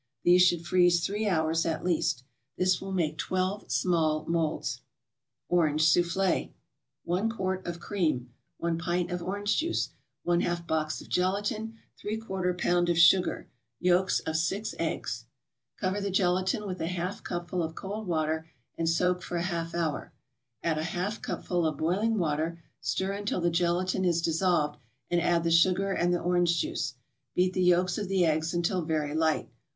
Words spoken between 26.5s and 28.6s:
juice. Beat the yolks of the eggs